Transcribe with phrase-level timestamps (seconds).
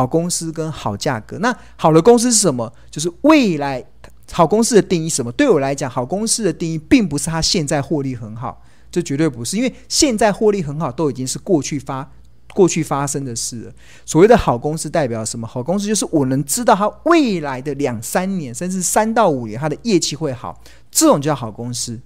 [0.00, 1.36] 好公司跟好价格。
[1.40, 2.72] 那好的公司是什么？
[2.90, 3.84] 就是未来
[4.32, 5.30] 好公司的定义什么？
[5.32, 12.10] 对我来讲，好公司的定义并不是它现在获利很好，这绝对不是，因为现在获利很好都已经是过去发
[12.54, 13.72] 过去发生的事了。
[14.06, 15.46] 所谓的好公司代表什么？
[15.46, 20.58] 好公司就是我能知道它未来的两三年甚至三到五年它的业绩会好，
[20.90, 22.00] 这种叫好公司。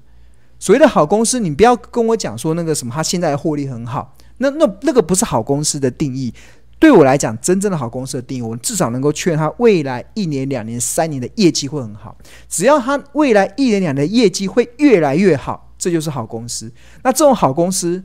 [0.58, 6.32] 所谓的好公司，你不要跟我讲说那个什么，它现在的获利很好，那那那个不是好公司的定义。
[6.78, 12.16] 对我来讲，真正的好公司的定义，我们至少能够确认它未来一年、两年、三年的业绩会很好。
[12.48, 16.70] 只要它未来一年、两年的业绩会越来越好，这就是好公司。
[17.02, 18.02] 那这种好公司，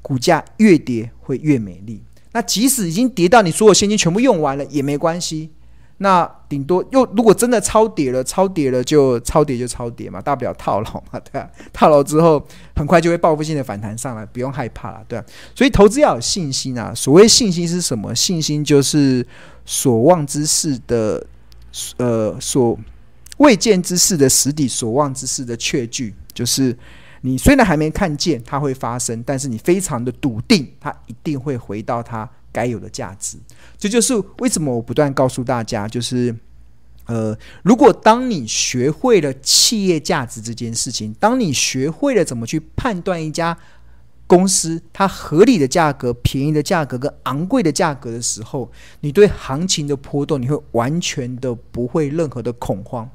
[0.00, 2.02] 股价越跌会越美丽。
[2.32, 5.50] 那即使已经跌到你所有现金全部用完了也没关系。
[6.04, 15.24] 那顶多又如果真的超跌了，超跌了就超跌就超跌嘛，大不了套牢嘛，对啊，套牢之后很快就会报复性的反弹上来，不用害怕了，对啊。
[15.54, 16.92] 所以投资要有信心啊。
[16.94, 18.14] 所谓信心是什么？
[18.14, 19.26] 信心就是
[19.64, 21.26] 所望之事的，
[21.96, 22.78] 呃，所
[23.38, 26.14] 未见之事的实底，所望之事的确据。
[26.34, 26.76] 就是
[27.22, 32.28] 你虽然还没看见它会发生，但是你非常的笃定，它一定会回到它。
[32.54, 33.36] 该有的价值，
[33.76, 36.32] 这就是为什么我不断告诉大家，就是，
[37.06, 43.58] 呃，如果当你学会了企业价值这件事情，当你学会了怎么去判断一家
[44.28, 53.10] 公司它合理的价格、便宜的价格跟昂贵的价格的时候，你对行情的波动，你会完全的不会任何的恐慌，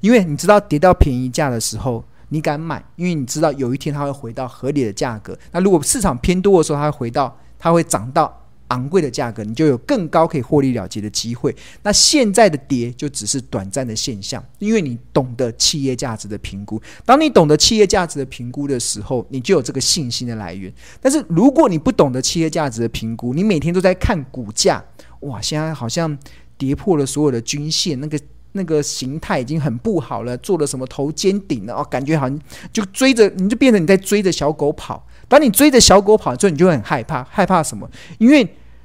[0.00, 5.36] 因为你知道跌到便宜价的时候，你敢买，因为你知道有一天它会回到合理的价格。
[5.50, 8.45] 那如果市场偏多的时候，它会回到，它会涨到。
[8.68, 11.54] 昂贵的价格，你就有更高可以获利了结的机会。
[11.82, 16.80] 那现在的跌就只是短暂的现象，因为你懂得企业价值的评估。
[17.04, 20.72] 当你懂得企业价值的评估的时候，你就有这个信心的来源。
[21.00, 24.84] 但是如果你不懂得企业价值的评估，你每天都在看股价，
[25.20, 26.18] 哇，现在好像
[26.58, 28.18] 跌破了所有的均线，那个
[28.52, 32.40] 那个形态已经很不好了，做了什么头肩顶了哦，感觉好像
[32.72, 35.06] 就追着，你就变成你在追着小狗跑。
[35.28, 37.88] 当你追着小狗跑之后，你就很害怕，害怕什么？
[38.18, 38.42] 因为，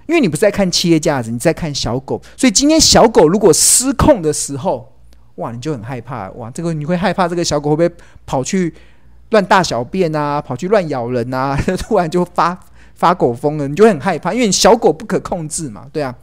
[0.07, 2.19] 因为你不是在看企业价值，你在看小狗。
[2.35, 4.91] 所以今天小狗如果失控的时候，
[5.35, 8.73] 哇，你就很害怕，哇，这个你会害怕这个小狗会不会跑去
[9.29, 12.59] 乱大小便啊，跑去乱咬人啊， 突然就发
[12.95, 16.13] 发狗疯了，你就很害怕，因为你小狗不可控制嘛，对啊，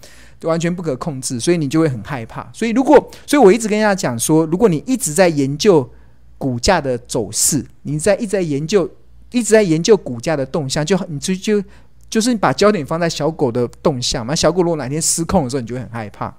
[0.41, 2.49] 就完全不可控制，所以你就会很害怕。
[2.53, 5.89] 所以如果，所以我一直跟大家讲说，如果你一直在研究
[6.37, 8.91] 股价的走势，你在一直在研究。
[9.31, 11.63] 一直在研究股价的动向，就你就就
[12.09, 14.35] 就是你把焦点放在小狗的动向嘛。
[14.35, 16.35] 小狗如果哪天失控的时候，你就会很害怕，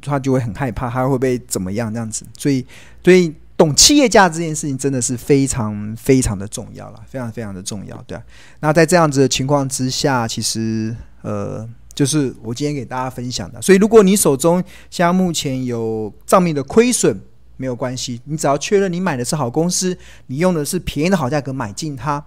[0.00, 2.24] 它就会很害怕，它会不会怎么样这样子？
[2.36, 2.66] 所以，
[3.04, 8.18] 所以懂企业价这件事情真的是非常非常的重要了，非常非常的重要，对。
[8.58, 13.62] 那在这样子的情况之下，其实呃，就是我今天给大家分享的。
[13.62, 17.20] 所以，如果你手中像目前有账面的亏损，
[17.62, 19.96] 没有关系，你只要确认你买的是好公司，
[20.26, 22.26] 你用的是便宜的好价格买进它，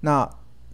[0.00, 0.26] 那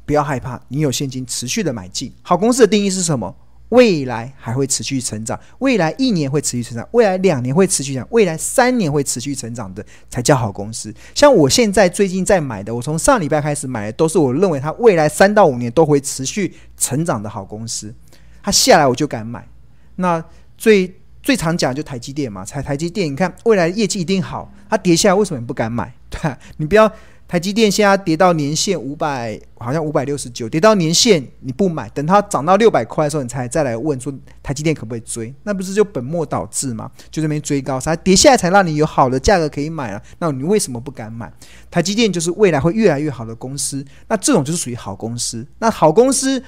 [0.07, 2.13] 不要害怕，你有现金持续的买进。
[2.23, 3.35] 好公司的定义是什么？
[3.71, 10.95] 未来还会持续成长，未来一年会持续成长，未来两年会持续成长，未来三年会持续成长的才叫好公司。
[11.13, 17.93] 像我现在最近在买的，我从上礼拜开始买的，都是我认为它未来三到五年都会持续成长的好公司。
[18.41, 19.49] 它下来我就敢买。
[19.97, 20.25] 那
[20.57, 20.95] 最。
[21.23, 25.93] 最常讲就台积电嘛，台台积电，你看未来业绩一定好，它跌下来为什么你不敢买？
[26.11, 26.91] 对啊，你不要
[27.29, 35.33] 台积电现在跌到年线五百，好像五百六十九，跌到年线你不买，等它涨到六百块的时候，你才再来问说台积电可不可以追？
[35.45, 36.91] 那不是就本末倒置吗？
[37.11, 41.33] 就这边追高，才跌下来才让你有好的价格可以买了，那你为什么不敢买？
[41.71, 46.43] 台积电就是未来会越来越好的公司，那这种就是属于好公司，那好公司。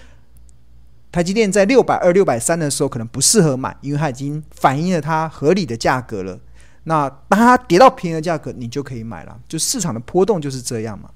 [1.12, 6.40] 台积电在六百二、六百三的时候可能不适合买，因为它已经反映了它合理的价格了。
[6.84, 9.38] 那当它跌到便宜的价格，你就可以买了。
[9.46, 11.10] 就市场的波动就是这样嘛。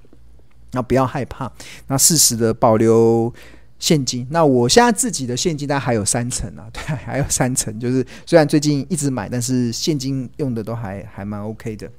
[0.73, 1.51] 那不要害怕，
[1.87, 3.33] 那适时的保留
[3.79, 4.27] 现金。
[4.31, 7.81] 那我现在自己的现金大概还有三成啊， 对，还有三成。
[7.81, 11.91] 就是虽然最近一直买，但是现金用的都还还蛮 OK 的。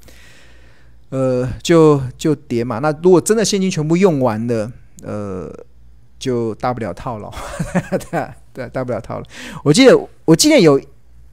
[1.10, 2.78] 呃，就就跌嘛。
[2.78, 4.72] 那如果真的现金全部用完了，
[5.02, 5.52] 呃。
[6.20, 7.32] 就大不了套牢，
[8.10, 9.26] 对啊对，大不了套牢。
[9.64, 10.82] 我记得我记得有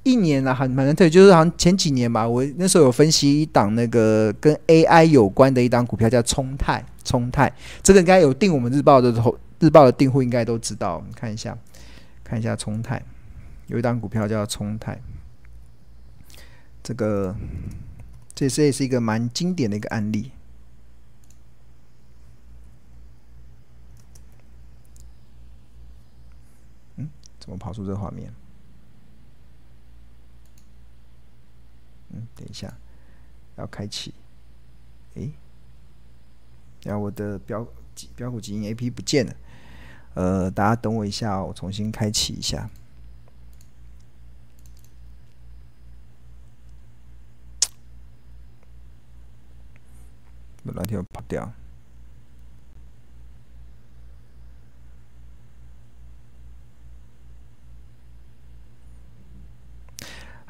[0.02, 6.84] 一年啊，很蛮特别，就是好像前几年吧，我那时候有分析一档那个跟 AI 有关的一档股票，叫冲泰。
[7.04, 7.52] 冲泰
[7.82, 11.04] 这个应该有订我们日报的头日报的订户应该都知道。
[11.06, 11.54] 你看一下，
[12.25, 13.02] 看一下冲泰，
[13.66, 14.98] 有一档股票叫冲泰，
[16.82, 17.36] 这个
[18.34, 20.31] 这这也是一个蛮经典的一个案例。
[27.44, 28.32] 怎么跑出这个画面？
[32.08, 32.73] 嗯，等一下，
[33.56, 34.14] 要开启。
[35.14, 35.29] 哎，
[36.85, 37.69] 然后我的标
[38.17, 39.37] 标股基因 A P 不见了。
[40.14, 42.70] 呃，大家等我一下哦，我重新开启一下。
[50.62, 51.52] 那天跑掉。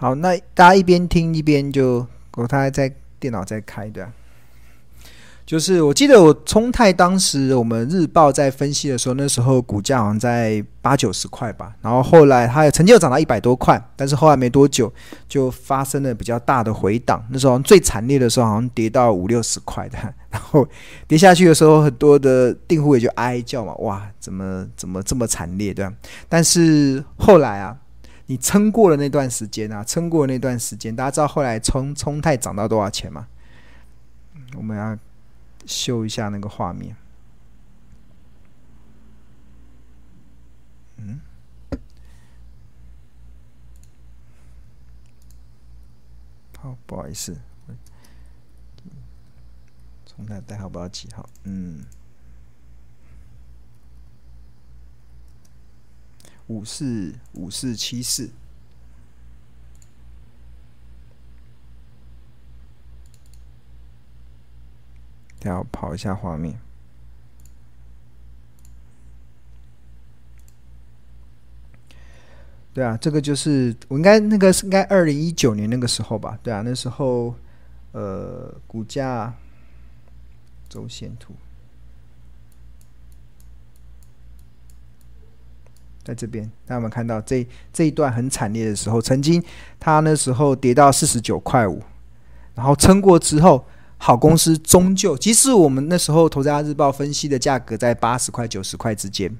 [0.04, 2.06] 好，那大家一边听一边就，
[2.36, 4.06] 我他还在电脑在开的。
[5.46, 14.92] 就是我记得我冲泰当时我们日报在分析的时候，那时候股价好像在八九十块吧，然后后来它也曾经有涨到一百多块，但是后来没多久
[15.26, 19.96] 就发生了比较大的回档，那时候最惨烈的时候好像跌到五六十块的，
[20.28, 20.68] 然后
[21.08, 25.94] 跌下去的时候，很多的订户也就哀叫嘛，哇，怎么怎么这么惨烈，对吧？
[26.28, 27.74] 但是后来啊，
[28.26, 33.28] 你撑过了那段时间啊，撑过了那段时间，大家知道后来冲冲泰涨到多少钱吗？
[34.56, 34.98] 我们要。
[35.66, 36.94] 秀一下那个画面。
[40.98, 41.18] 嗯，
[46.58, 47.40] 好，不好意思，
[50.04, 51.26] 重来代号不知道几号？
[51.44, 51.86] 嗯，
[56.46, 58.30] 五四五四七四。
[65.46, 66.58] 要跑一下画面，
[72.72, 76.38] 对啊，这个就是我应该那个是应该二零一九年那个时候吧？
[76.42, 77.34] 对啊，那时候
[77.92, 79.34] 呃，股价
[80.66, 81.34] 周线图
[86.04, 89.00] 在这边，大家有没有看到这这一段很惨烈的时候？
[89.00, 89.42] 曾经
[89.80, 91.80] 它那时候跌到四十九块五，
[92.54, 93.64] 然后撑过之后。
[93.96, 99.34] 好公司终究，即使我们那时候《投资家日报》分析的价格在八十块、九十块之间，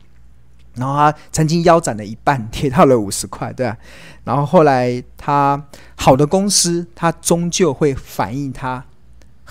[0.74, 3.76] 然后它曾经腰斩了一半， 跌到了五十块，对啊。
[4.22, 5.62] 然后后来它
[5.96, 8.82] 好的公司，它终究会反映它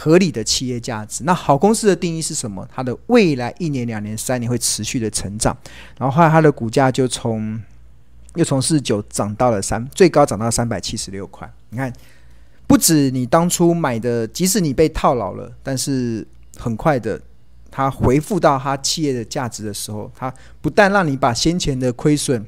[0.03, 1.23] 合理的企业价值。
[1.23, 2.67] 那好公司的定义是什么？
[2.69, 5.55] 它的未来一年、两年、三年会持续的成长。
[5.97, 7.57] 然后后来它的股价就从
[8.35, 11.49] 又从四十九涨到了三，最高涨到三百七十六块。
[11.69, 11.93] 你看。
[12.65, 16.25] 不止你当初买的，即使你被套牢了，但是
[16.57, 17.21] 很快的，
[17.69, 22.43] 它回复到它企业的价值的时候，它不但让你把先前的亏损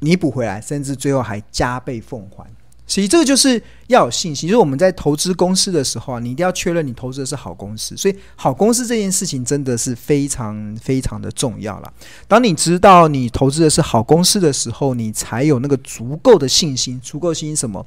[0.00, 2.44] 弥补回来，甚至最后还加倍奉还。
[2.90, 4.48] 所以这个就是要有信心。
[4.48, 7.96] 就是我们在投资公司的时候啊，你一定要确认你投资的是好公司。
[7.96, 11.92] 所以好公司这件事情真的是非常非常的重要了。
[12.26, 17.00] 当你知道你投资的是好公司的时候，你才有那个足够的信心。
[17.00, 17.86] 足够信心什么？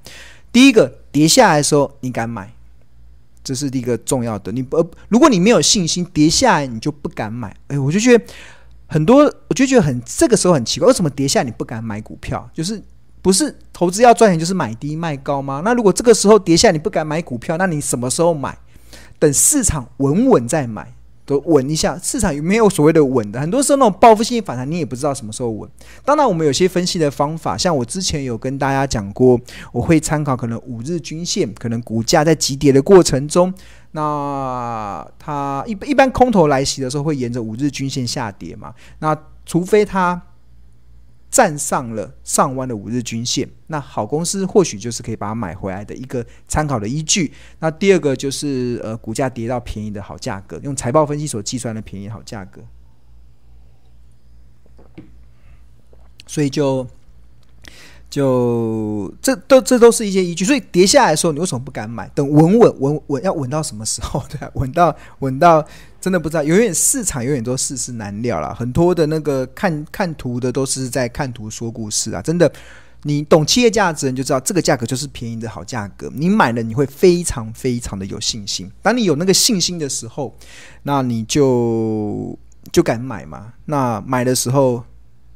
[0.54, 2.54] 第一个，跌下来的时候你敢买，
[3.44, 4.54] 这是第一个重要的。
[4.54, 7.54] 你不，如果你没有信心，跌下来你就不敢买。
[7.68, 8.24] 哎，我就觉得
[8.88, 12.50] 很多，我就觉得很这个时候很奇怪，为什么跌下来你不敢买股票？
[12.54, 12.82] 就是。
[13.24, 15.62] 不是投资要赚钱就是买低卖高吗？
[15.64, 18.56] 那如果这个时候跌下你不敢买股票，那你什么时候买？
[19.18, 20.94] 等市场稳稳再买，
[21.26, 21.98] 都稳一下。
[21.98, 23.40] 市场有没有所谓的稳的？
[23.40, 25.70] 很多时候那种报复性反弹，你也不知道什么时候稳。
[26.04, 29.40] 当然，我们有些分析的方法，像我之前有跟大家讲过，
[29.72, 33.54] 我会参考可能五日均线，可能股价在急跌的过程中，
[33.92, 38.74] 那它一一般空头来袭的时候会沿着五日均线下跌嘛？
[39.00, 40.22] 那除非它。
[41.34, 47.34] 站上了上弯的五日均线，那好公司或许就是可以把它买回来的一个参考的依据。
[47.58, 52.62] 那第二个就是呃，股价跌到便宜的好价格，用财报分析所计算的便宜好价格。
[56.28, 56.88] 所以就
[58.14, 60.46] 就这都这都是一些依据。
[60.46, 62.08] 所以跌下来的时候，你为什么不敢买？
[62.14, 64.24] 等稳稳稳稳要稳到什么时候？
[64.30, 65.66] 对啊，稳到稳到。
[66.00, 68.54] 真的不知道，永远市场永远都世事难料啦。
[68.54, 72.22] 很多的那个看看图的都是在看图说故事啊！
[72.22, 72.52] 真的，
[73.04, 76.12] 你懂企业价值，你就知道这个价格就是便宜的好价格。
[76.14, 78.70] 你买了，你会非常非常的有信心。
[78.82, 80.36] 当你有那个信心的时候，
[80.84, 82.38] 那你就
[82.74, 83.54] 就敢买嘛。
[83.64, 84.84] 那买的时候，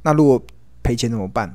[0.02, 0.40] 那如果
[0.82, 1.50] 赔钱怎么办？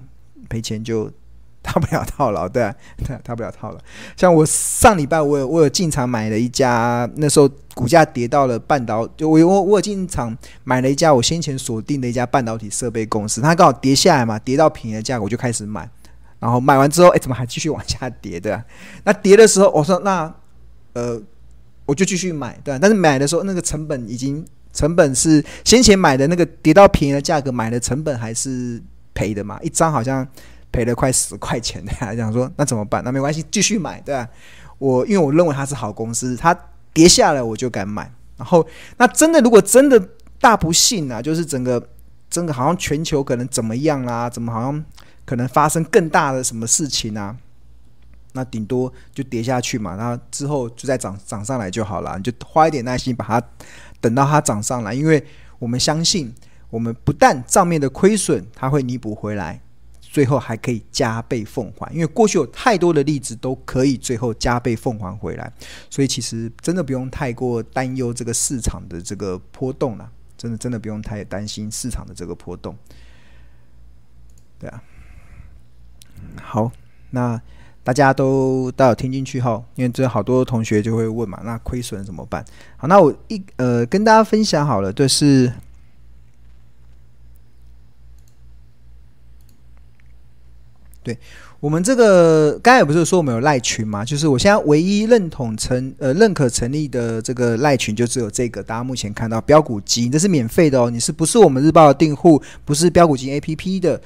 [0.54, 1.10] 赔钱就。
[1.66, 2.76] 大不了套牢，对啊，
[3.08, 3.78] 对，大不了套牢。
[4.18, 15.90] 像我上礼拜，我有我有进场买了一家，那时候股价跌到了半导，就我我我有进场买了一家我先前锁定的一家半导体设备公司，它刚好跌下来嘛，跌到便宜的价格，我就开始买。
[16.42, 18.42] 然后买完之后，哎，怎么还继续往下跌？
[18.42, 18.62] 对啊，
[19.06, 20.36] 那跌的时候，我说那
[20.92, 21.18] 呃，
[21.86, 28.84] 我就继续买，对啊，但是买的时候那个成本已经成本是先前买的那个跌到便宜的价格买的成本还是
[29.14, 29.60] 赔的嘛？
[29.62, 30.28] 一张好像
[30.72, 33.04] 赔了快十块钱，大家讲说那怎么办？
[33.04, 34.28] 那没关系，继续买，对吧？
[34.78, 36.58] 我因为我认为它是好公司，它
[36.92, 38.12] 跌下来我就敢买。
[38.38, 38.66] 然后
[38.98, 41.90] 那真的如果真的大不幸啊，就是整个
[42.30, 44.30] 整个好像全球可能怎么样啦、啊？
[44.30, 44.86] 怎么好像
[45.26, 47.36] 可能发生更大的什么事情啊？
[48.34, 52.18] 那顶多就跌下去嘛，然后之后就再涨涨上来就好了。
[52.18, 53.40] 你就花一点耐心把它
[54.02, 55.24] 等到它涨上来，因为
[55.60, 56.34] 我们相信，
[56.74, 59.62] 我们不但账面的亏损它会弥补回来，
[60.02, 61.88] 最后还可以加倍奉还。
[61.94, 65.54] 因为过去有太多的例子都可以最后加倍奉还回来，
[65.88, 70.10] 所以其实真的不用太过担忧这个市场的这个波动了。
[70.36, 72.76] 真的真的不用太担心市场的这个波动。
[74.58, 74.84] 对啊，
[76.42, 76.72] 好，
[77.12, 77.40] 那。
[77.86, 82.42] 大家都都有听进去后，因为这好多同学就会问嘛，那亏损怎么办？
[82.78, 85.52] 好，那我一呃跟大家分享好了，就是
[91.04, 91.18] 对
[91.60, 94.04] 我们这个刚才不是说我们有赖群吗？
[94.04, 100.90] 就是我现在唯一认同成呃认可成立的这个赖群就只有这个，大家目前看到标股金，这是免费的哦。
[100.90, 104.02] 你是不是我们日报的订户，不是标股金 APP 的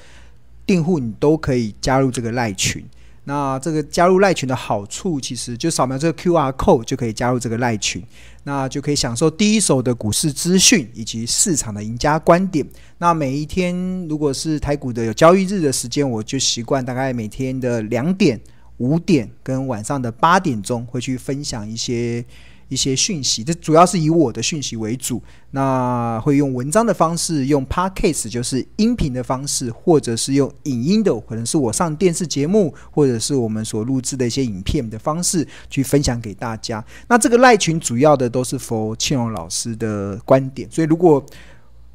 [0.65, 2.83] 订户，你都可以加入这个赖群。
[3.27, 8.01] 那这个加入赖群的好处，其实就扫描这个 QR code 就可以加入这个赖群，
[8.45, 12.65] 那就可以享受第一手的股市资讯以及市场的赢家观点。
[12.99, 13.75] 那每一天
[14.07, 18.39] 如果是台股的有交易日的时间，我就习惯大概每天的两点、
[18.77, 22.23] 五点跟晚上的八点钟会去分享一些。
[22.69, 25.21] 一些讯息，这主要是以我的讯息为主。
[25.51, 36.83] 那会用文章的方式，用 Podcast 就是音频的方式，或者是用影音的，可能是我上电视节目，或者是我们所录制的一些影片的方式去分享给大家。
[37.07, 41.25] 那这个赖群主要的都是 for 庆荣老师的观点，所以如果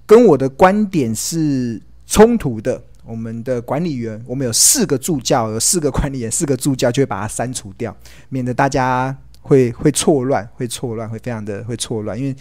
[0.07, 7.95] 跟我的观点是冲突的，我们的管理员，我们有四个助教，有四个管理员，四个助教就会把它删除掉，
[8.31, 9.15] 免得大家。
[9.43, 12.35] 会会错乱，会错乱，会非常的会错乱，因为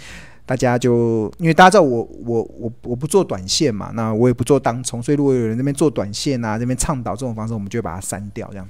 [0.45, 8.67] 大家就因为大家知道我我我我不做短线嘛，那我也不做当冲，所以如果有人那边做短线啊，那边倡导这种方式，我们就会把它删掉，这样。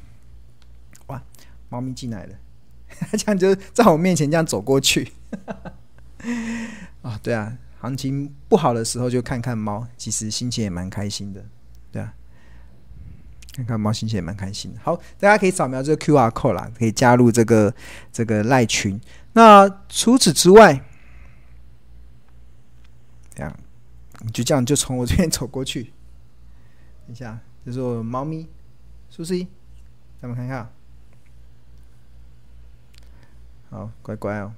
[1.07, 1.21] 哇，
[1.69, 2.35] 猫咪进来了，
[3.17, 5.11] 这样就在我面前这样走过去。
[7.01, 11.43] 啊，对啊，行情不好的时候就看看猫，其实心情也蛮开心的，
[11.91, 12.13] 对啊。
[13.53, 14.79] 看看猫星星也蛮开心的。
[14.81, 17.73] 好，大家可以扫描这个 QR code 啦，可以加入这个
[18.11, 18.99] 这个赖群。
[19.33, 20.85] 那除此之外，
[23.35, 23.53] 这样
[24.19, 25.91] 你就这样就从我这边走过去。
[27.05, 28.47] 等一下，这是我猫咪
[29.09, 29.47] 苏西，
[30.21, 30.69] 咱们看看。
[33.69, 34.53] 好，乖乖哦，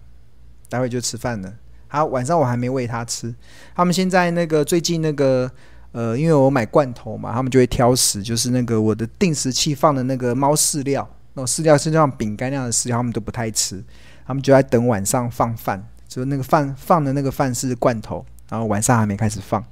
[0.69, 1.55] 待会就吃饭了。
[1.87, 3.33] 好，晚上我还没喂它吃。
[3.73, 5.51] 他们现在那个最近那个。
[5.93, 13.81] 呃，因为我买罐头嘛，他们就会挑食，就是那个我的定时器放的那个猫饲料，那种饲料是像饼干那样的饲料，他们都不太吃，
[14.25, 19.63] 他们就在等晚上放饭，就是那个饭放的那个饭是罐头，然后晚上还没开始放，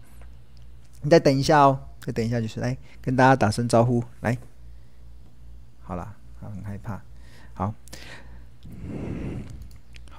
[1.01, 4.37] 你再等一下哦，再等一下就是来跟大家打声招呼，来，
[5.81, 7.01] 好了，很害怕，
[7.55, 7.73] 好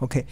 [0.00, 0.26] ，OK。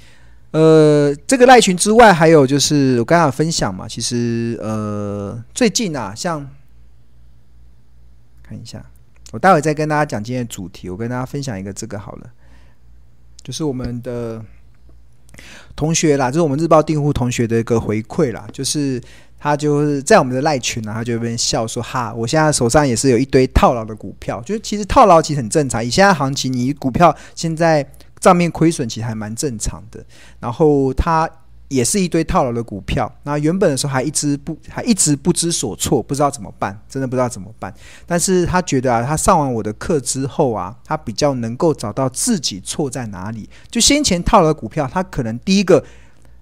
[0.53, 6.45] 呃，这个赖群之外，还有就是我刚刚分享嘛，其实呃，最近啊，像
[8.43, 8.85] 看一下，
[9.31, 10.91] 我待会再跟大家讲今天的主题。
[10.91, 12.31] 我跟大家分享一个这个好了，
[13.45, 14.45] 就是我们的
[15.77, 19.01] 同学啦，就是我们日报订户同学的一个回馈啦，就是
[19.39, 27.89] 他就是在我们的赖群啊，他就边笑说：“哈，我现在手上也是有一堆套牢的股票，就是其实套牢其实很正常，以现在行情，你股票现在。”
[28.21, 30.05] 账面亏损其实还蛮正常的，
[30.39, 31.29] 然后他
[31.69, 37.73] 也是一堆套牢的股票，那原本的时候还一直不还一直不知所措，不知道怎么办，真的不知道怎么办。
[38.05, 43.49] 但是他觉得啊，他上完我的课之后啊，他比较能够找到自己错在哪里。
[43.71, 45.85] 就先前套牢的股票，他可能第一个，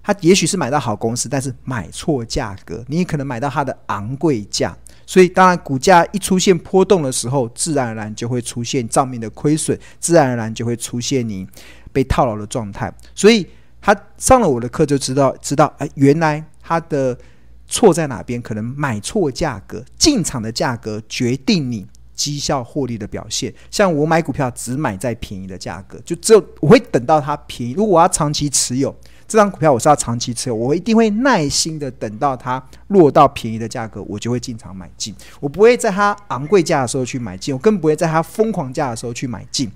[0.01, 4.75] 他也许是买到好公司，但是买错价格，你也可能买到它的昂贵价。
[5.09, 11.47] 所以，当然，股价一出现波动的时候，自然而然就会出现账面的亏损，自然而然就会出现你
[11.91, 12.93] 被套牢的状态。
[13.15, 13.43] 所以，
[13.81, 17.17] 他上了我的课就知道，知道，哎，原来他的
[17.65, 18.39] 错在哪边？
[18.39, 23.51] 可能买错价格，进场的价格决定你绩效获利的表现。
[23.71, 27.73] 像我买股票，只买在便宜的价格，就只有我会等到它便宜。
[27.73, 28.95] 如果我要长期持有。
[29.29, 35.15] 这张股票我是要长期持有，我一定会耐心的等到它落到便宜的价格，我就会进场买进。
[35.39, 39.71] 我不会在它昂贵价的时候去买进，我更不会在它疯狂价的时候去买进。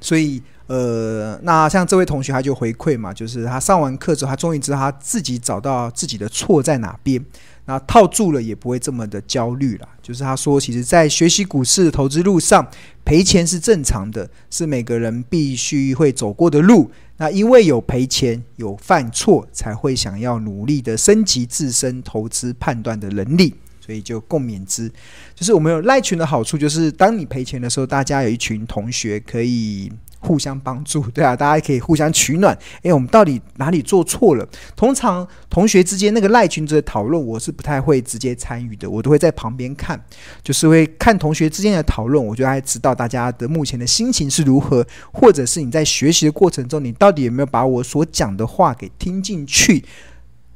[0.00, 7.24] 所以，呃，那像这位同学他就回馈嘛，就是他上完课之后，他终于知道他自己找到自己的错在哪边，
[7.66, 9.88] 那套住了也不会这么的焦虑了。
[10.02, 12.66] 就是他说，其实，在学习股市投资路上，
[13.04, 16.90] 赔钱是正常的，是每个人必须会走过的路。
[17.16, 23.54] 那因为有赔钱、有犯错，才会想要努力的升级自身投资判断的能力。
[23.80, 24.90] 所以就共勉之，
[25.34, 29.92] 就是我们有赖群的好处，就是当你赔钱的时候，大家有一群同学可以
[30.24, 32.56] 互相帮助， 对啊，大家可以互相取暖。
[32.82, 34.48] 诶，我们到底哪里做错了？
[34.74, 40.02] 通常同学之间那个赖群的讨论，我是不太会直接参与的，我都会在旁边看，
[40.42, 49.84] 就是会看同学之间的讨论，我就还知道大家的目前的心情是如何，或者是你在学习的过程中，你到底有没有把我所讲的话给听进去？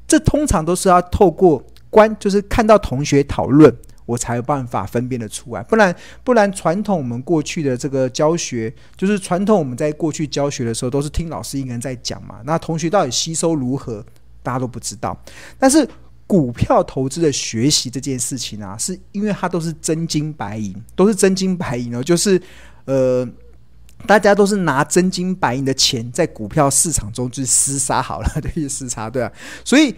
[0.07, 1.63] 这通常都是要透过。
[1.91, 3.75] 关就是看到同学讨论，
[4.09, 14.03] 我才有办法分辨得出来，不然不然传统我们过去的这个教学，就是传统我们在过去教学的时候，都是听老师一个人在讲嘛，那同学到底吸收如何，
[14.43, 15.15] 大家都不知道。
[15.59, 15.87] 但是
[16.27, 22.41] 股票投资的学习这件事情啊，是因为它都是真金白银，都是真金白银哦，就是
[22.87, 23.29] 呃，
[24.07, 29.31] 大家都是拿真金白银的钱在股票市场中去厮杀好了， 对，厮杀对啊，
[29.63, 29.95] 所以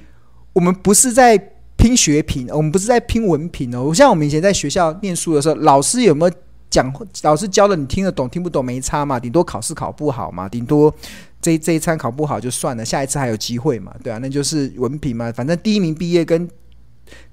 [0.53, 1.53] 我们不是在。
[1.81, 3.93] 拼学品，我们不是在拼文凭哦。
[3.95, 6.35] 像我们以前在学校念书的时候，老师有没有
[6.69, 6.93] 讲？
[7.23, 9.19] 老师教的你听得懂，听不懂没差嘛？
[9.19, 10.47] 顶多考试考不好嘛？
[10.47, 10.95] 顶多
[11.41, 13.95] 这这一餐考不好就算了，下一次还有机会嘛？
[14.05, 15.33] 对啊，那就是文凭嘛。
[15.33, 16.47] 反正第一名毕业跟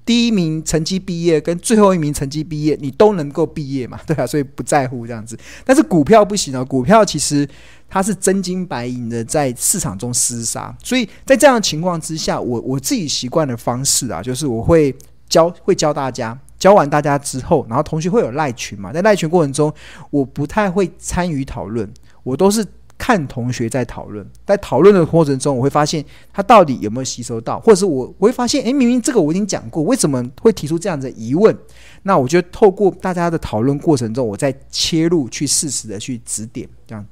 [0.08, 4.00] 第一名成绩毕业跟最后一名成绩毕业，你都能够毕业嘛？
[4.08, 5.38] 对啊，所以不在乎这样子。
[5.64, 7.48] 但是股票不行哦，股票其实。
[7.90, 14.94] 它是真金白银的在市场中厮杀，所以在这样的情况之下，我我自己习惯的方式啊，就是我会
[15.30, 19.74] 教会教大家，教完大家之后，然后同学会有赖群嘛，在赖群过程中，
[20.10, 21.90] 我不太会参与讨论，
[22.24, 22.66] 我都是。
[22.98, 31.56] 看同学在讨论，在讨论的过程中，我会发现他到底有没有吸收到，或者是我我会发现，诶，明明这个我已经讲过，为什么会提出这样的疑问？
[32.04, 37.06] 那我觉得透过大家的讨论过程中，我再切入去适时的去指点，这样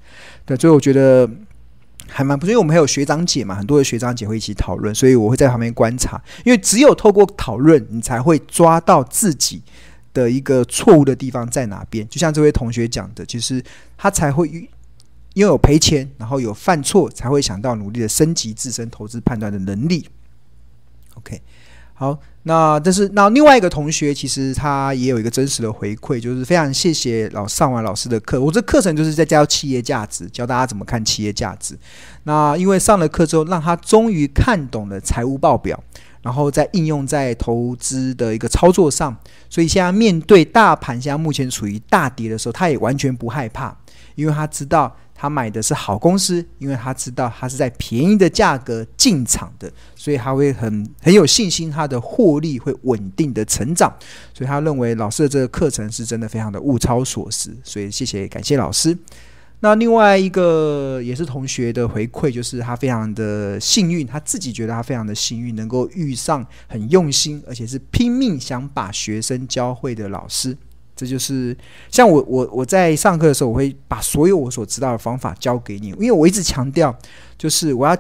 [0.45, 1.29] 对，所以我觉得
[2.07, 2.49] 还蛮不错。
[2.49, 6.21] 因为我们还有学长姐嘛，很多的学长姐会一起讨论，所以我会在旁边观察。
[6.43, 9.61] 因为只有透过讨论，你才会抓到自己
[10.13, 12.07] 的一个错误的地方在哪边。
[12.09, 13.63] 就像这位同学讲的，其实
[13.95, 14.67] 他才会。
[15.35, 20.07] 因为有赔钱，然后有犯错，才会想到努力的升级自身投资判断的能力。
[21.15, 21.41] OK，
[21.93, 28.39] 好，那这是那另外一个同学，其实他也有一个真实的回馈，就是非常谢谢老上完老师的课。
[28.41, 31.77] 我这课程就是在教企业价值，教大家怎么看企业价值。
[32.23, 35.77] 那因为上了课之后，让他终于看懂了财务报表，
[36.21, 39.13] 然后再应用在投资的一个操作上，
[39.49, 43.77] 所以现在面对大盘现在目前处于大跌的时候，他也完全不害怕，
[44.15, 44.95] 因为他知道。
[45.17, 53.91] 他买的是好公司，因为他知道他是在便宜的价格进场的，所以他会很很有信心，他的获利会稳定的成长。
[54.33, 57.55] 所以他认为老师的这个课程是真的非常的物超所值。
[57.63, 58.95] 所以谢谢感谢老师。
[59.61, 70.55] 那另外一个也是同学的回馈，就是他非常的幸运，他自己觉得他非常的幸运，能够遇上很用心而且是拼命想把学生教会的老师。
[70.95, 71.55] 这就是
[71.91, 76.97] 像我我我在上课的时候，我会把所有我所知道的方法教给你，因为我一直强调，
[77.37, 77.97] 就是我要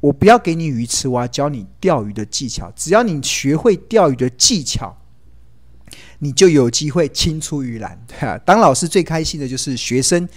[0.00, 2.70] 我不要给你鱼吃，我要教你钓鱼的技巧。
[2.76, 4.94] 只要你学会钓鱼的技巧，
[6.18, 7.98] 你就有机会青出于蓝。
[8.06, 10.28] 对啊，当老师最开心的就是学生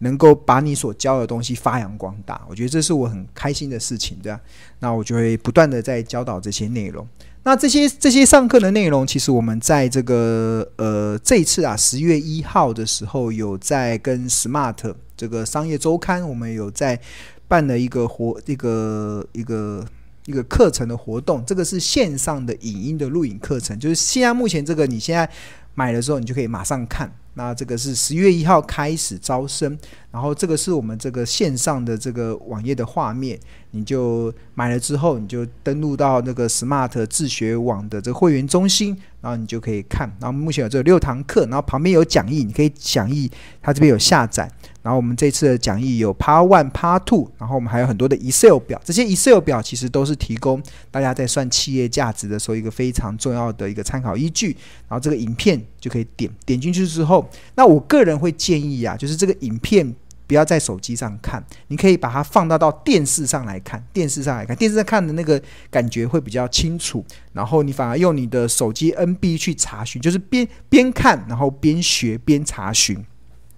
[0.00, 4.38] 能够把你所教的东西发扬光大，我觉得这是我很开心的事情，对啊，
[4.80, 7.08] 那我就会不断的在教导这些内容。
[7.46, 16.98] 那这些这些上课的内容，其实我们在这个呃这一次啊十月一号的时候，有在跟 Smart 这个商业周刊，我们有在
[17.46, 19.84] 办了一个活一个一个
[20.24, 21.44] 一个课程的活动。
[21.44, 25.28] 这个是线上的影音的录影课程，就是现在目前这个你现在
[25.74, 27.14] 买的时候，你就可以马上看。
[27.34, 29.76] 那这个是十月一号开始招生，
[30.14, 33.36] 然后这个是我们这个线上的这个网页的画面，
[33.72, 40.08] 你就买了之后，你就登录到那个 Smart 自学网的这个会员中心，然后你就可以看。
[40.20, 43.28] 然后目前有这六堂课，然后旁边有讲义，你可以讲义，
[43.60, 44.48] 它这边有下载。
[44.82, 54.56] 然后我们这次的讲义有 Part One、Part Two，然后我们还有很多的 Excel 表，这些 Excel 表其实都是提供大家在算企业价值的时候一个非常重要的一个参考依据。
[54.86, 59.92] 然后这个影片就可以点点进去之后，那我个人会建议啊，就是这个影片
[60.26, 67.04] 不要在手机上看，你可以把它放大到电视上来看，电视上来看，电视上看的那个感觉会比较清楚。
[67.32, 73.04] 然后你反而用你的手机 NB 去查询，就是边边看然后边学边查询。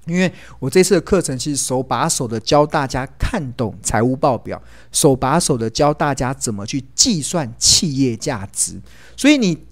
[0.07, 8.81] 因为我这次的课程是手把手的教大家看懂财务报表，手把手的教大家怎么去计算企业价值。
[9.17, 9.67] 所以你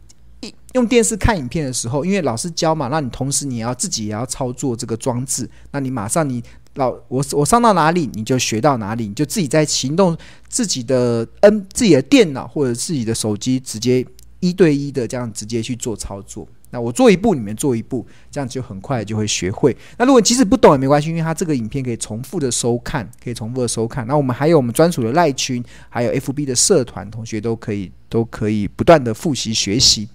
[0.73, 6.43] 用电视看影片的时候，因为老师教嘛，那你同时你要自己也要操作这个装置，那你马上你
[6.75, 10.17] 老我我上到哪里你就学到哪里，你就自己在行动
[10.49, 14.05] 自己的 N 自己的电脑或者自己的手机，直接
[14.41, 16.47] 一对一的这样直接去做操作。
[16.71, 19.77] 那我做一步，你们做一步，这样就很快就会学会。
[19.97, 24.05] 那如果即使不懂也没关系，因为它这个影片可以重复的收看，可以重复的收看。
[24.09, 30.09] 那我们还有我们专属的赖群，还有 FB 的社团，同学都可以都可以不断的复习学习。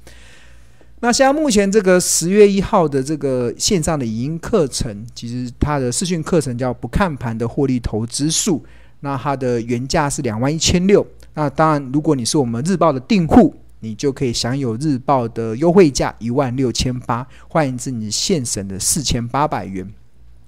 [1.01, 8.63] 那像目前这个十月一号的这个线上的影音课程，其实它的视讯课程叫不看盘的获利投资术，
[8.99, 11.05] 那它的原价是两万一千六。
[11.33, 13.53] 那当然，如果你是我们日报的订户。
[13.81, 19.89] 你就可以享有日报的优惠价一万六千八，换言之，你现省的四千八百元。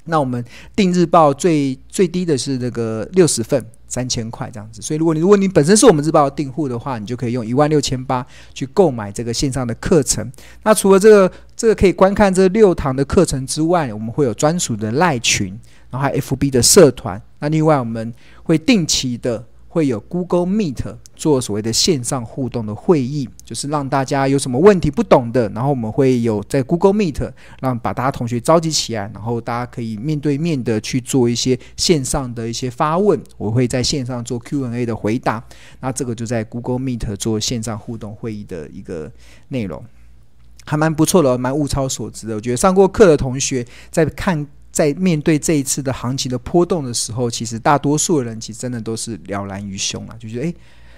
[0.03, 0.43] 那我们
[0.75, 4.81] 订日报最最低的是那个六十份，三千块这样子。
[4.81, 10.31] 所以，如果你如果你本身是我们日报的订户的话，你就可以用一万六千八去购买这个线上的课程。
[10.63, 15.47] 那除了这个这个可以观看这六堂的课程之外，我们会有专属的赖群，
[15.89, 17.21] 然后还有 FB 的社团。
[17.39, 19.43] 那另外我们会定期的。
[19.73, 27.31] 会有 Google Meet 做所谓的线上互动的会议，就是让大家有什么问题不懂的，然后我们会有在 Google Meet
[27.61, 35.41] 让把大家同学召集起来，然后大家可以面对面的去做一些线上的一些发问，我会在线上做 Q&A 的回答。
[35.79, 39.09] 那这个就在 Google Meet 做线上互动会议的一个
[39.47, 39.81] 内容，
[40.65, 42.35] 还蛮不错的，蛮物超所值的。
[42.35, 44.45] 我觉得上过课的同学在看。
[44.71, 50.55] 在面对这一次的行情的波动的时候，其实大多数的人其实真的都是了然于胸啊，就觉得诶，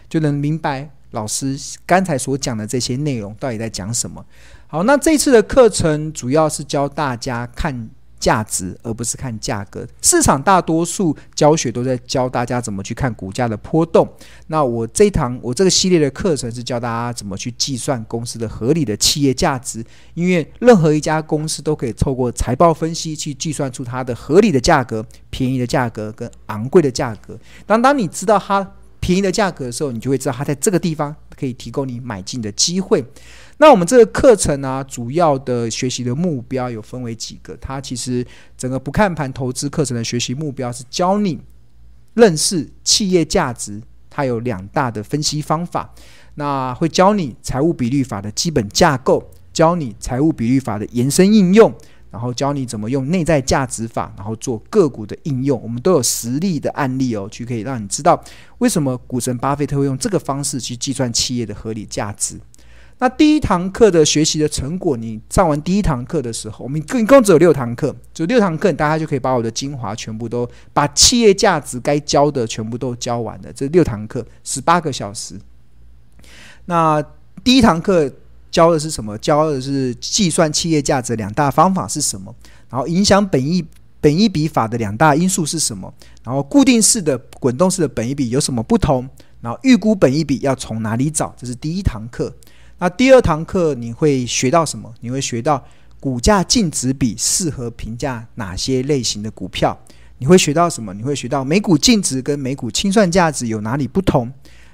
[0.07, 4.25] 就能明白老师刚才所讲的这些内容到底在讲什么。
[4.67, 7.89] 好，那这次的课程主要是教大家看。
[8.23, 9.85] 价值，而不是看价格。
[10.01, 14.07] 市场大多数教学都在教大家怎么去看股价的波动。
[14.47, 19.83] 那我这一堂，我这个系列的课程是教大家怎么去计算公司的合理的企业价值。
[20.13, 27.37] 因为任何一家公司都可以透过财报分析去计算出它的合理的价格、便宜的价格跟昂贵的价格。
[27.65, 28.65] 当当你知道它
[29.01, 33.03] 便宜的价格的时候，你就会知道它在这个地方可以提供你买进的机会。
[33.57, 37.55] 那我们这个课程呢、主要的学习的目标有分为几个。
[37.57, 38.25] 它其实
[38.57, 41.39] 整个不看盘投资课程的学习目标是教你
[42.15, 45.93] 认识企业价值，它有两大的分析方法。
[46.35, 51.71] 那会教你财务比率法的基本架构，教你财务比率法的延伸应用，
[52.09, 55.61] 然后教你怎么用内在价值法，然后做个股的应用。
[55.61, 58.19] 我们都有实例的案例哦，去可以让你知道
[58.57, 62.39] 为什么股神巴菲特会用这个方式去计算企业的合理价值。
[62.99, 73.51] 那第一堂课的学习的成果，你上完第一堂课的时候，我们一共只有六堂课，就六堂课，大家就可以把我的精华全部都把企业价值该教的全部都教完了。
[73.53, 75.37] 这六堂课十八个小时。
[76.65, 77.03] 那
[77.43, 78.09] 第一堂课
[78.49, 79.17] 教的是什么？
[79.17, 82.33] 教的是计算企业价值两大方法是什么？
[82.69, 83.65] 然后影响本一
[83.99, 85.93] 本一比法的两大因素是什么？
[86.23, 89.09] 然后固定式的、滚动式的本一比有什么不同？
[89.41, 91.35] 然后预估本一比要从哪里找？
[91.37, 92.33] 这是第一堂课。
[92.83, 94.93] 那第二堂课你会学到什么？
[94.99, 95.65] 你会学到
[96.01, 99.79] 股价净值比适合评价哪些类型的股票？
[100.17, 100.93] 你会学到什么？
[100.93, 104.29] 你会学到每股净值跟每股清算价值有哪里不同？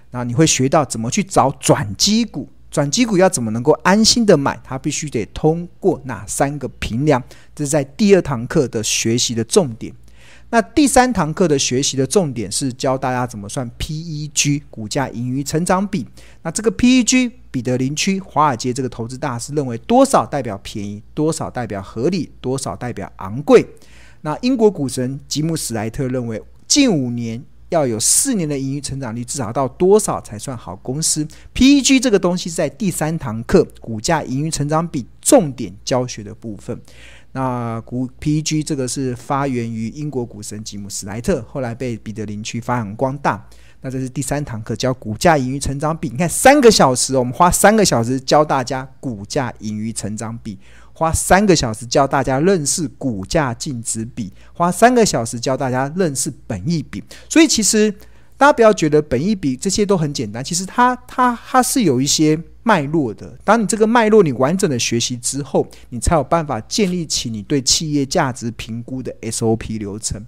[0.10, 2.50] 然后你会学到怎么去找转机股？
[2.72, 4.60] 转机股要怎么能够安心的买？
[4.64, 7.22] 它必须得通过哪三个评量？
[7.54, 9.94] 这是在第二堂课的学习的重点。
[10.50, 16.08] 那第三堂课的学习的重点是教大家怎么算 PEG 股价盈余成长比。
[16.42, 23.66] 那这个 PEG 彼得林区华尔街这个投资大师认为多少代表便宜，多少代表合理，多少代表昂贵。
[24.22, 36.80] 那英国股神吉姆史莱特认为近五年要有四年的盈余成长率至少到多少才算好公司？PEG 这个东西在第三堂课股价盈余成长比重点教学的部分。
[37.32, 43.48] 那股 PEG 这个是发源于英国股神吉姆史莱特，后来被彼得林区发扬光大。
[43.82, 46.10] 那这是第三堂课教股价盈余成长比。
[46.10, 50.58] 你看三个小时，我们花三个小时教大家股价盈余成长比，
[50.92, 57.04] 花三个小时教大家认识股价净值比，花三个小时教大家认识本益比。
[57.30, 57.90] 所以其实
[58.36, 62.42] 大家不要觉得本益比这些都很简单，其实它它它是有一些。
[62.70, 70.24] 脉络的，当你这个脉络你完整的学习之后，你才有办法建立起你对企业价值评估的 SOP 流程。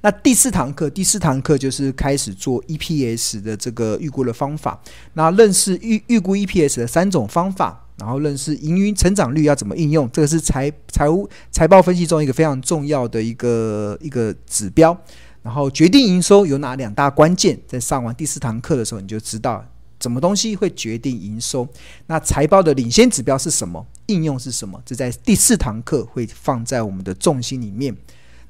[0.00, 4.80] 那第四堂课，第四堂课就是开始做 EPS 的这个预估的方法。
[5.12, 14.96] 那认识预预估 EPS 的三种方法，然后认识营运成长率要怎么应用，这个是财财务财报分析中一个非常重要的一个一个指标。
[15.42, 19.62] 然后决定营收有哪两大关键，在上完第四堂课的时候，你就知道
[20.06, 21.68] 什么东西会决定营收。
[22.06, 23.84] 那财报的领先指标是什么？
[24.06, 24.80] 应用是什么？
[24.86, 27.92] 这在第四堂课会放在我们的重心里面。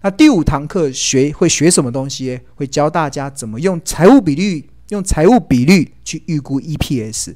[0.02, 2.38] 那第五堂课学会学什么东西？
[2.56, 7.34] 会教大家怎么用财务比率，用财务比率去预估 EPS。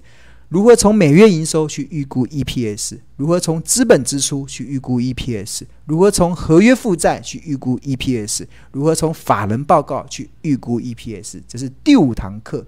[0.51, 2.99] 如何从每月营收去预估 EPS？
[3.17, 5.63] 如何从资本支出去预估 EPS？
[5.87, 8.47] 如何从合约负债去预估 EPS？
[8.73, 11.41] 如何从法人报告去预估 EPS？
[11.49, 12.67] 这是第五堂课。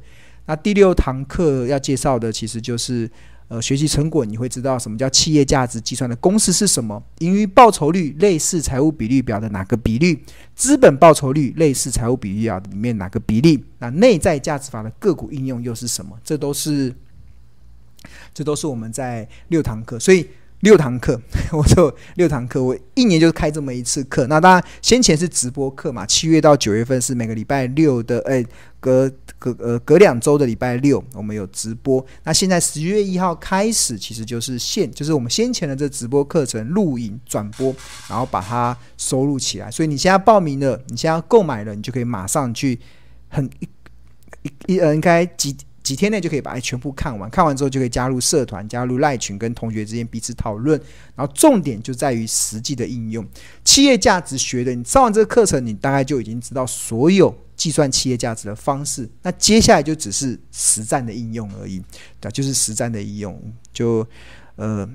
[0.52, 3.10] 那第六堂课要介绍的其实就是
[3.48, 7.02] 呃学习成果，你会知道什么叫企业价值计算的公式是什么？
[7.20, 10.22] 盈余报酬率类似财务比率表的哪个比率？
[10.54, 13.64] 资本报酬率类似财务比率表里面哪个比例？
[13.78, 16.18] 那内在价值法的个股应用又是什么？
[16.22, 16.94] 这都是。
[18.34, 20.28] 这都是我们在六堂课，所以
[20.60, 21.18] 六堂课，
[21.52, 24.26] 我就六堂课，我一年就开这么一次课。
[24.26, 28.44] 那当然，先前是直播课嘛，七月到九月份是每个礼拜六的，哎，
[28.82, 32.04] 隔隔呃隔两周的礼拜六我们有直播。
[32.24, 37.72] 那现在十月一号开始，其实就是现，就是我们先前的这直播课程录影转播，
[38.08, 39.70] 然后把它收录起来。
[39.70, 42.80] 所以你现在报名了，你现在购买了，你就可以马上去
[43.28, 43.68] 很一
[44.66, 45.56] 一呃应该几。
[45.82, 50.80] 几天内就可以把它全部看完，看完之后就可以加入社团、加入赖群，跟同学之间彼此讨论。
[51.16, 53.26] 然后重点就在于实际的应用。
[53.64, 59.08] 企业价值学的，你上完这个课程，你大概就已经知道所有计算企业价值的方式。
[59.22, 61.82] 那接下来就只是实战的应用而已，
[62.20, 64.06] 对，就是实战的应用，就
[64.56, 64.88] 呃，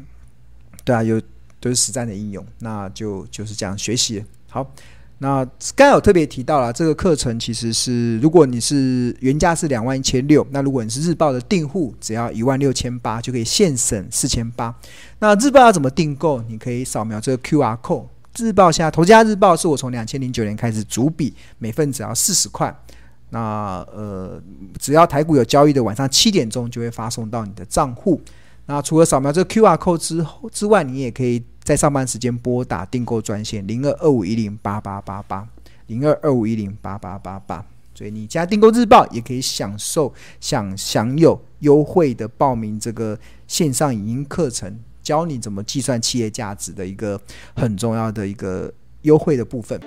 [0.84, 1.22] 对啊，有
[1.60, 4.24] 都、是实战的应用，那就就是这样学习。
[4.50, 4.74] 好。
[5.20, 5.44] 那
[5.76, 14.76] 刚有特别提到了这个课程，其实是如果你是原价是两万一千六，那如果你是日报的订户，只要一万六千八就可以现省四千八。
[15.18, 16.40] 那日报要怎么订购？
[16.48, 18.06] 你可以扫描这个 QR code。
[18.38, 22.72] 日报现在头家日报是我从两千零九年开始主笔，每份只要四十块。
[23.32, 24.40] 那呃，
[24.80, 28.22] 只要台股有交易的晚上七点钟就会发送到你的账户。
[28.68, 31.44] 那除了扫描这个 QR code 之后之外，你也可以。
[31.68, 35.46] 在上班时间拨打订购专线零二二五一零八八八八
[35.88, 47.20] 零二二五一零八八八八，所以你加订购日报也可以享受享享有优惠的报名这个线上影音课程，教你怎么计算企业价值的一个
[47.54, 49.78] 很重要的一个优惠的部分。